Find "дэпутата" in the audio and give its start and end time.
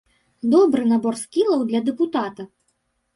1.91-2.47